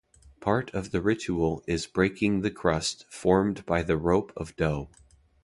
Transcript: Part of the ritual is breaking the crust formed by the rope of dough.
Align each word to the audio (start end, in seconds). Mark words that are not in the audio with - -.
Part 0.39 0.73
of 0.73 0.89
the 0.89 0.99
ritual 0.99 1.63
is 1.67 1.85
breaking 1.85 2.41
the 2.41 2.49
crust 2.49 3.05
formed 3.11 3.63
by 3.67 3.83
the 3.83 3.97
rope 3.97 4.33
of 4.35 4.55
dough. 4.55 4.89